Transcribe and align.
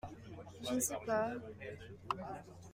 Je 0.67 0.73
ne 0.73 0.79
sais 0.79 0.97
pas… 1.05 1.31